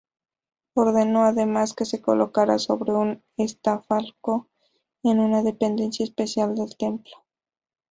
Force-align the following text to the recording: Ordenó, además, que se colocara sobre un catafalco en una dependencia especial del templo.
Ordenó, 0.73 1.25
además, 1.25 1.75
que 1.75 1.85
se 1.85 2.01
colocara 2.01 2.57
sobre 2.57 2.91
un 2.91 3.23
catafalco 3.37 4.49
en 5.03 5.19
una 5.19 5.43
dependencia 5.43 6.03
especial 6.05 6.55
del 6.55 6.75
templo. 6.75 7.11